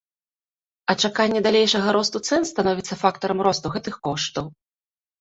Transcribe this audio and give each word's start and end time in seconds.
А 0.93 0.95
чаканне 1.01 1.39
далейшага 1.49 1.95
росту 1.97 2.23
цэн 2.31 2.41
становіцца 2.53 3.01
фактарам 3.05 3.39
росту 3.49 3.67
гэтых 3.79 4.05
коштаў. 4.09 4.45